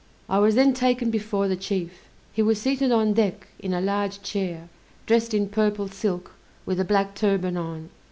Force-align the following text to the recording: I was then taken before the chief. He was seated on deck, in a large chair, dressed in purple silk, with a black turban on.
I 0.27 0.39
was 0.39 0.55
then 0.55 0.73
taken 0.73 1.11
before 1.11 1.47
the 1.47 1.55
chief. 1.55 2.09
He 2.33 2.41
was 2.41 2.59
seated 2.59 2.91
on 2.91 3.13
deck, 3.13 3.49
in 3.59 3.71
a 3.71 3.79
large 3.79 4.23
chair, 4.23 4.67
dressed 5.05 5.31
in 5.31 5.47
purple 5.47 5.89
silk, 5.89 6.31
with 6.65 6.79
a 6.79 6.83
black 6.83 7.13
turban 7.13 7.55
on. 7.55 7.91